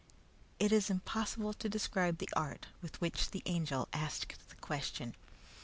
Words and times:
It 0.57 0.71
is 0.71 0.89
impossible 0.89 1.53
to 1.53 1.69
describe 1.69 2.17
the 2.17 2.31
art 2.35 2.65
with 2.81 2.99
which 3.01 3.29
the 3.29 3.43
Angel 3.45 3.87
asked 3.93 4.33
the 4.49 4.55
question. 4.55 5.13